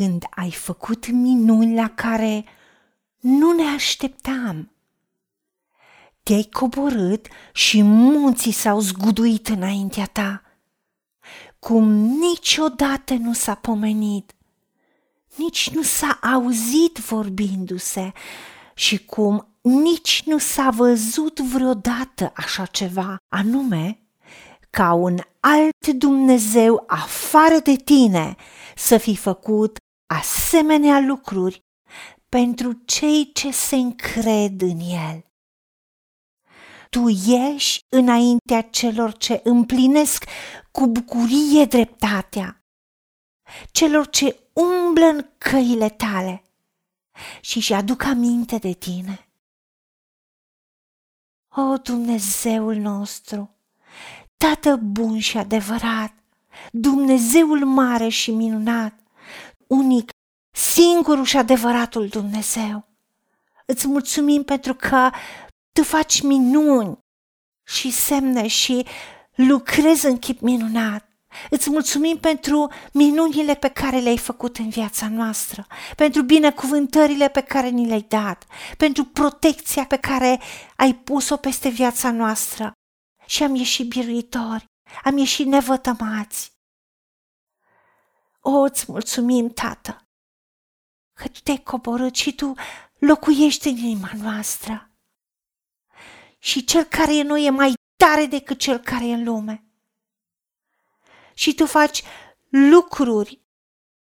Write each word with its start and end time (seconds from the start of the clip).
când 0.00 0.24
ai 0.30 0.50
făcut 0.50 1.10
minuni 1.10 1.74
la 1.74 1.88
care 1.88 2.44
nu 3.18 3.52
ne 3.52 3.62
așteptam. 3.62 4.70
Te-ai 6.22 6.48
coborât 6.52 7.26
și 7.52 7.82
munții 7.82 8.52
s-au 8.52 8.80
zguduit 8.80 9.48
înaintea 9.48 10.04
ta, 10.04 10.42
cum 11.58 11.90
niciodată 11.98 13.14
nu 13.14 13.32
s-a 13.32 13.54
pomenit, 13.54 14.34
nici 15.36 15.70
nu 15.70 15.82
s-a 15.82 16.18
auzit 16.22 16.96
vorbindu-se 16.96 18.12
și 18.74 19.04
cum 19.04 19.48
nici 19.60 20.22
nu 20.26 20.38
s-a 20.38 20.70
văzut 20.70 21.40
vreodată 21.40 22.32
așa 22.34 22.66
ceva, 22.66 23.16
anume 23.28 23.98
ca 24.70 24.92
un 24.92 25.18
alt 25.40 25.86
Dumnezeu 25.86 26.84
afară 26.86 27.58
de 27.62 27.76
tine 27.76 28.36
să 28.76 28.98
fi 28.98 29.16
făcut 29.16 29.78
asemenea 30.18 31.00
lucruri 31.00 31.64
pentru 32.28 32.72
cei 32.72 33.32
ce 33.32 33.50
se 33.50 33.76
încred 33.76 34.60
în 34.60 34.78
El. 34.80 35.24
Tu 36.90 37.08
ieși 37.08 37.84
înaintea 37.88 38.62
celor 38.62 39.16
ce 39.16 39.40
împlinesc 39.44 40.24
cu 40.70 40.86
bucurie 40.86 41.64
dreptatea, 41.64 42.64
celor 43.70 44.08
ce 44.08 44.40
umblă 44.52 45.04
în 45.04 45.30
căile 45.38 45.88
tale 45.88 46.42
și 47.40 47.56
își 47.56 47.72
aduc 47.72 48.02
aminte 48.02 48.58
de 48.58 48.72
tine. 48.72 49.28
O 51.56 51.76
Dumnezeul 51.76 52.74
nostru, 52.76 53.54
Tată 54.36 54.76
bun 54.76 55.18
și 55.18 55.36
adevărat, 55.36 56.14
Dumnezeul 56.72 57.64
mare 57.64 58.08
și 58.08 58.30
minunat, 58.30 59.00
unic, 59.70 60.10
singurul 60.50 61.24
și 61.24 61.36
adevăratul 61.36 62.08
Dumnezeu. 62.08 62.88
Îți 63.66 63.88
mulțumim 63.88 64.42
pentru 64.42 64.74
că 64.74 65.10
tu 65.72 65.82
faci 65.82 66.20
minuni 66.20 66.98
și 67.66 67.90
semne 67.90 68.46
și 68.46 68.86
lucrezi 69.34 70.06
în 70.06 70.18
chip 70.18 70.40
minunat. 70.40 71.08
Îți 71.50 71.70
mulțumim 71.70 72.16
pentru 72.16 72.72
minunile 72.92 73.54
pe 73.54 73.68
care 73.68 73.98
le-ai 73.98 74.18
făcut 74.18 74.56
în 74.56 74.68
viața 74.68 75.08
noastră, 75.08 75.66
pentru 75.96 76.22
binecuvântările 76.22 77.28
pe 77.28 77.40
care 77.40 77.68
ni 77.68 77.86
le-ai 77.86 78.04
dat, 78.08 78.46
pentru 78.76 79.04
protecția 79.04 79.84
pe 79.84 79.96
care 79.96 80.40
ai 80.76 80.94
pus-o 80.94 81.36
peste 81.36 81.68
viața 81.68 82.10
noastră 82.10 82.72
și 83.26 83.42
am 83.42 83.54
ieșit 83.54 83.88
biruitori, 83.88 84.64
am 85.04 85.16
ieșit 85.16 85.46
nevătămați. 85.46 86.52
O, 88.40 88.50
îți 88.50 88.84
mulțumim, 88.88 89.48
Tată, 89.48 90.08
că 91.12 91.28
tu 91.28 91.40
te-ai 91.42 91.62
coborât 91.62 92.14
și 92.14 92.34
tu 92.34 92.54
locuiești 92.98 93.68
în 93.68 93.76
inima 93.76 94.10
noastră. 94.22 94.90
Și 96.38 96.64
cel 96.64 96.84
care 96.84 97.16
e 97.16 97.20
în 97.20 97.26
noi 97.26 97.44
e 97.44 97.50
mai 97.50 97.72
tare 97.96 98.26
decât 98.26 98.58
cel 98.58 98.78
care 98.78 99.06
e 99.06 99.14
în 99.14 99.24
lume. 99.24 99.64
Și 101.34 101.54
tu 101.54 101.66
faci 101.66 102.02
lucruri 102.48 103.40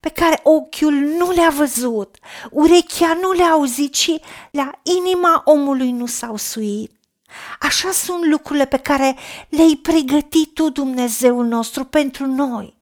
pe 0.00 0.08
care 0.08 0.40
ochiul 0.42 0.92
nu 0.92 1.30
le-a 1.30 1.50
văzut, 1.50 2.18
urechea 2.50 3.14
nu 3.14 3.32
le-a 3.32 3.50
auzit 3.50 3.94
și 3.94 4.20
la 4.50 4.70
inima 4.82 5.42
omului 5.44 5.90
nu 5.90 6.06
s-au 6.06 6.36
suit. 6.36 7.00
Așa 7.60 7.90
sunt 7.90 8.24
lucrurile 8.24 8.66
pe 8.66 8.78
care 8.78 9.16
le-ai 9.48 9.78
pregătit 9.82 10.54
tu, 10.54 10.70
Dumnezeul 10.70 11.46
nostru, 11.46 11.84
pentru 11.84 12.26
noi. 12.26 12.79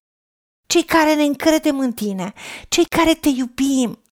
Cei 0.68 0.84
care 0.84 1.14
ne 1.14 1.22
încredem 1.22 1.78
în 1.78 1.92
tine, 1.92 2.32
cei 2.68 2.84
care 2.84 3.14
te 3.14 3.28
iubim 3.28 4.02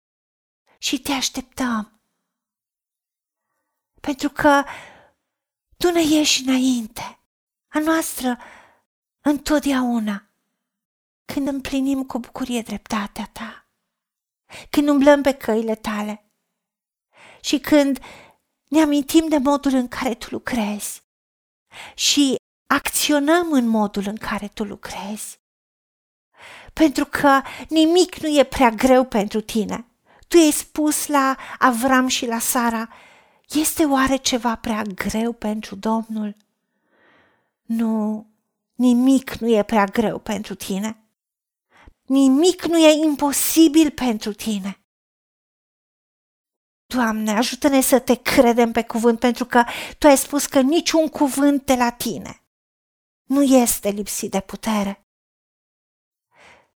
și 0.78 1.00
te 1.00 1.12
așteptăm. 1.12 2.00
Pentru 4.00 4.28
că 4.28 4.64
tu 5.76 5.90
ne 5.90 6.02
ieși 6.02 6.42
înainte, 6.42 7.18
a 7.68 7.78
noastră 7.78 8.38
întotdeauna, 9.20 10.30
când 11.24 11.46
împlinim 11.46 12.04
cu 12.04 12.18
bucurie 12.18 12.62
dreptatea 12.62 13.30
ta, 13.32 13.66
când 14.70 14.88
umblăm 14.88 15.22
pe 15.22 15.34
căile 15.34 15.74
tale. 15.74 16.30
Și 17.40 17.58
când 17.58 17.98
ne 18.68 18.80
amintim 18.80 19.28
de 19.28 19.38
modul 19.38 19.72
în 19.72 19.88
care 19.88 20.14
tu 20.14 20.26
lucrezi. 20.30 21.02
Și 21.94 22.34
acționăm 22.66 23.52
în 23.52 23.66
modul 23.66 24.02
în 24.06 24.16
care 24.16 24.48
tu 24.48 24.64
lucrezi. 24.64 25.44
Pentru 26.72 27.04
că 27.04 27.40
nimic 27.68 28.16
nu 28.16 28.38
e 28.38 28.44
prea 28.44 28.70
greu 28.70 29.04
pentru 29.04 29.40
tine. 29.40 29.86
Tu 30.28 30.36
ai 30.36 30.50
spus 30.50 31.06
la 31.06 31.36
Avram 31.58 32.06
și 32.06 32.26
la 32.26 32.38
Sara, 32.38 32.88
este 33.48 33.84
oare 33.84 34.16
ceva 34.16 34.56
prea 34.56 34.82
greu 34.82 35.32
pentru 35.32 35.74
Domnul? 35.74 36.36
Nu, 37.62 38.26
nimic 38.74 39.34
nu 39.34 39.48
e 39.48 39.62
prea 39.62 39.84
greu 39.84 40.18
pentru 40.18 40.54
tine. 40.54 41.00
Nimic 42.02 42.64
nu 42.64 42.78
e 42.78 43.04
imposibil 43.04 43.90
pentru 43.90 44.32
tine. 44.32 44.80
Doamne, 46.86 47.30
ajută-ne 47.30 47.80
să 47.80 47.98
te 47.98 48.14
credem 48.14 48.72
pe 48.72 48.82
cuvânt, 48.82 49.18
pentru 49.18 49.44
că 49.44 49.64
Tu 49.98 50.06
ai 50.06 50.16
spus 50.16 50.46
că 50.46 50.60
niciun 50.60 51.08
cuvânt 51.08 51.64
de 51.66 51.74
la 51.74 51.90
Tine 51.90 52.40
nu 53.24 53.42
este 53.42 53.88
lipsit 53.88 54.30
de 54.30 54.40
putere. 54.40 55.05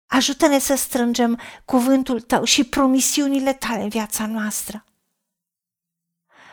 Ajută-ne 0.08 0.60
să 0.60 0.76
strângem 0.76 1.40
cuvântul 1.66 2.22
Tău 2.22 2.44
și 2.44 2.64
promisiunile 2.64 3.54
Tale 3.54 3.82
în 3.82 3.90
viața 3.90 4.26
noastră. 4.26 4.86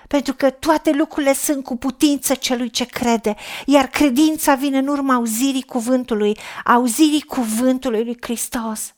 Pentru 0.09 0.34
că 0.34 0.50
toate 0.50 0.91
lucrurile 0.91 1.32
sunt 1.32 1.64
cu 1.64 1.76
putință 1.76 2.34
celui 2.34 2.70
ce 2.70 2.84
crede, 2.84 3.34
iar 3.66 3.87
credința 3.87 4.54
vine 4.54 4.78
în 4.78 4.87
urma 4.87 5.14
auzirii 5.14 5.62
cuvântului, 5.62 6.38
auzirii 6.64 7.22
cuvântului 7.22 8.04
lui 8.04 8.16
Hristos. 8.20 8.94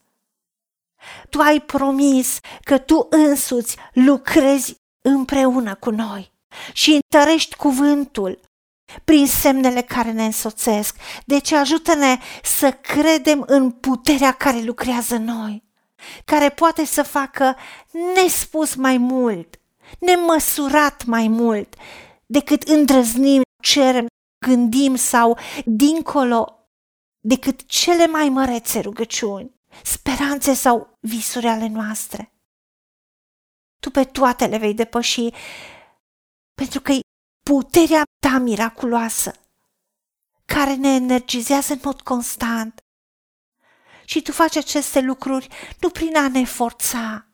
Tu 1.31 1.41
ai 1.41 1.61
promis 1.61 2.39
că 2.63 2.79
tu 2.79 3.07
însuți 3.11 3.77
lucrezi 3.93 4.77
împreună 5.01 5.75
cu 5.75 5.91
noi 5.91 6.33
și 6.73 6.99
întărești 7.03 7.57
cuvântul 7.57 8.41
prin 9.05 9.27
semnele 9.27 9.83
care 9.83 10.13
ne 10.13 10.25
însoțesc. 10.25 10.97
Deci 11.25 11.53
ajută-ne 11.53 12.19
să 12.43 12.73
credem 12.73 13.45
în 13.47 13.71
puterea 13.71 14.33
care 14.33 14.61
lucrează 14.61 15.15
în 15.15 15.25
noi, 15.25 15.63
care 16.25 16.51
poate 16.51 16.85
să 16.85 17.03
facă 17.03 17.57
nespus 18.15 18.75
mai 18.75 18.97
mult, 18.97 19.61
nemăsurat 19.99 21.05
mai 21.05 21.29
mult 21.29 21.75
decât 22.27 22.63
îndrăznim, 22.63 23.43
cerem, 23.63 24.07
gândim 24.47 24.95
sau 24.95 25.39
dincolo 25.65 26.69
decât 27.21 27.67
cele 27.67 28.07
mai 28.07 28.29
mărețe 28.29 28.81
rugăciuni 28.81 29.55
speranțe 29.83 30.55
sau 30.55 30.99
visuri 31.01 31.47
ale 31.47 31.69
noastre. 31.69 32.33
Tu 33.81 33.91
pe 33.91 34.05
toate 34.05 34.47
le 34.47 34.59
vei 34.59 34.75
depăși, 34.75 35.29
pentru 36.55 36.81
că 36.81 36.93
e 36.93 37.01
puterea 37.51 38.03
ta 38.21 38.39
miraculoasă, 38.39 39.33
care 40.45 40.75
ne 40.75 40.95
energizează 40.95 41.73
în 41.73 41.81
mod 41.83 42.01
constant. 42.01 42.81
Și 44.05 44.23
tu 44.23 44.33
faci 44.33 44.57
aceste 44.57 45.01
lucruri 45.01 45.49
nu 45.81 45.91
prin 45.91 46.17
a 46.17 46.29
ne 46.29 46.45
forța, 46.45 47.27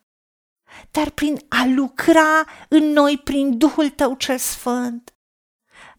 dar 0.90 1.10
prin 1.10 1.44
a 1.48 1.64
lucra 1.66 2.44
în 2.68 2.84
noi 2.84 3.18
prin 3.18 3.58
Duhul 3.58 3.90
tău 3.90 4.14
cel 4.14 4.38
Sfânt, 4.38 5.14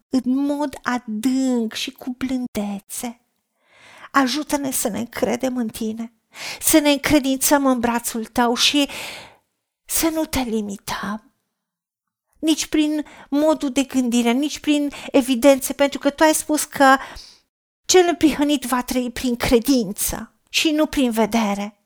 în 0.08 0.22
mod 0.24 0.78
adânc 0.82 1.72
și 1.72 1.90
cu 1.90 2.16
blândețe. 2.18 3.20
Ajută-ne 4.10 4.70
să 4.70 4.88
ne 4.88 4.98
încredem 4.98 5.56
în 5.56 5.68
tine 5.68 6.12
să 6.60 6.78
ne 6.78 6.90
încredințăm 6.90 7.66
în 7.66 7.80
brațul 7.80 8.24
tău 8.24 8.54
și 8.54 8.88
să 9.84 10.08
nu 10.08 10.24
te 10.24 10.40
limităm. 10.40 11.33
Nici 12.44 12.66
prin 12.66 13.04
modul 13.30 13.70
de 13.72 13.82
gândire, 13.82 14.32
nici 14.32 14.58
prin 14.58 14.90
evidențe, 15.12 15.72
pentru 15.72 15.98
că 15.98 16.10
tu 16.10 16.22
ai 16.22 16.34
spus 16.34 16.64
că 16.64 16.96
cel 17.84 18.06
împrihănit 18.08 18.64
va 18.64 18.82
trăi 18.82 19.10
prin 19.10 19.36
credință 19.36 20.34
și 20.48 20.70
nu 20.70 20.86
prin 20.86 21.10
vedere. 21.10 21.78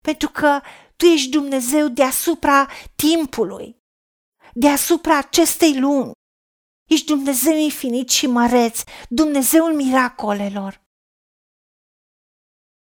Pentru 0.00 0.28
că 0.28 0.60
tu 0.96 1.04
ești 1.04 1.30
Dumnezeu 1.30 1.88
deasupra 1.88 2.68
timpului, 2.94 3.76
deasupra 4.52 5.18
acestei 5.18 5.78
lumi. 5.78 6.12
Ești 6.88 7.06
Dumnezeu 7.06 7.56
infinit 7.56 8.08
și 8.08 8.26
măreț, 8.26 8.82
Dumnezeul 9.08 9.74
miracolelor. 9.74 10.82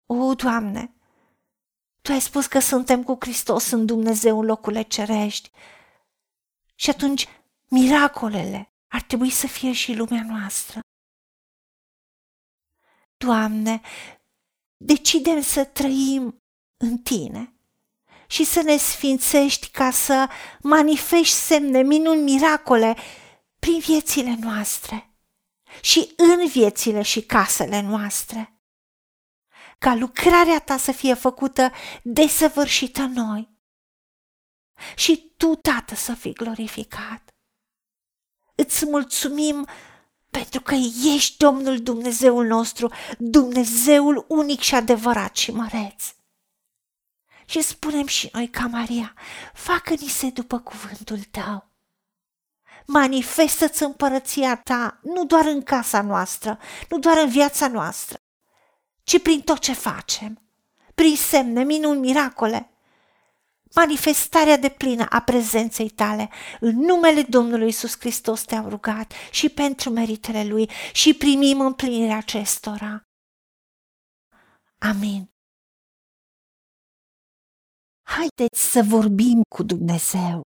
O, 0.06 0.34
Doamne, 0.34 0.92
Tu 2.02 2.12
ai 2.12 2.20
spus 2.20 2.46
că 2.46 2.58
suntem 2.58 3.02
cu 3.02 3.16
Hristos 3.20 3.70
în 3.70 3.86
Dumnezeu 3.86 4.38
în 4.38 4.46
locurile 4.46 4.82
cerești. 4.82 5.50
Și 6.80 6.90
atunci 6.90 7.28
miracolele 7.68 8.72
ar 8.88 9.02
trebui 9.02 9.30
să 9.30 9.46
fie 9.46 9.72
și 9.72 9.94
lumea 9.94 10.24
noastră. 10.28 10.80
Doamne, 13.16 13.80
decidem 14.76 15.40
să 15.40 15.64
trăim 15.64 16.42
în 16.76 16.98
tine 16.98 17.52
și 18.26 18.44
să 18.44 18.62
ne 18.62 18.76
sfințești 18.76 19.68
ca 19.70 19.90
să 19.90 20.28
manifesti 20.62 21.34
semne, 21.34 21.82
minuni, 21.82 22.22
miracole 22.22 22.96
prin 23.58 23.78
viețile 23.78 24.36
noastre 24.40 25.14
și 25.80 26.12
în 26.16 26.46
viețile 26.46 27.02
și 27.02 27.22
casele 27.22 27.80
noastre. 27.80 28.60
Ca 29.78 29.94
lucrarea 29.94 30.60
ta 30.60 30.76
să 30.76 30.92
fie 30.92 31.14
făcută 31.14 31.72
desăvârșită 32.02 33.02
noi. 33.02 33.57
Și 34.94 35.32
tu, 35.36 35.54
Tată, 35.54 35.94
să 35.94 36.14
fii 36.14 36.32
glorificat. 36.32 37.22
Îți 38.54 38.86
mulțumim 38.86 39.66
pentru 40.30 40.60
că 40.60 40.74
ești 41.14 41.36
Domnul 41.36 41.82
Dumnezeul 41.82 42.46
nostru, 42.46 42.92
Dumnezeul 43.18 44.24
unic 44.28 44.60
și 44.60 44.74
adevărat 44.74 45.36
și 45.36 45.50
măreț. 45.50 46.04
Și 47.44 47.62
spunem 47.62 48.06
și 48.06 48.28
noi 48.32 48.48
ca 48.48 48.66
Maria, 48.66 49.14
facă-ni 49.54 50.08
se 50.08 50.30
după 50.30 50.58
cuvântul 50.58 51.18
tău. 51.30 51.70
Manifestă-ți 52.86 53.82
împărăția 53.82 54.56
ta 54.56 55.00
nu 55.02 55.24
doar 55.24 55.46
în 55.46 55.62
casa 55.62 56.02
noastră, 56.02 56.58
nu 56.88 56.98
doar 56.98 57.18
în 57.18 57.28
viața 57.28 57.68
noastră, 57.68 58.20
ci 59.02 59.22
prin 59.22 59.40
tot 59.40 59.58
ce 59.58 59.72
facem, 59.72 60.42
prin 60.94 61.16
semne, 61.16 61.64
minuni, 61.64 62.00
miracole, 62.00 62.70
manifestarea 63.74 64.56
de 64.56 64.68
plină 64.68 65.06
a 65.08 65.20
prezenței 65.20 65.88
tale. 65.88 66.30
În 66.60 66.76
numele 66.76 67.22
Domnului 67.22 67.68
Isus 67.68 67.98
Hristos 67.98 68.42
te-am 68.42 68.68
rugat 68.68 69.12
și 69.30 69.48
pentru 69.48 69.90
meritele 69.90 70.44
Lui 70.44 70.70
și 70.92 71.14
primim 71.14 71.60
împlinirea 71.60 72.16
acestora. 72.16 73.02
Amin. 74.78 75.30
Haideți 78.02 78.70
să 78.70 78.82
vorbim 78.82 79.42
cu 79.56 79.62
Dumnezeu, 79.62 80.42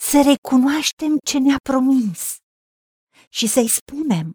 să 0.00 0.22
recunoaștem 0.22 1.16
ce 1.24 1.38
ne-a 1.38 1.56
promis 1.62 2.36
și 3.28 3.46
să-i 3.46 3.68
spunem, 3.68 4.32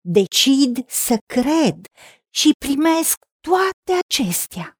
decid 0.00 0.90
să 0.90 1.16
cred 1.26 1.86
și 2.30 2.50
primesc 2.58 3.16
toate 3.40 4.00
acestea. 4.06 4.79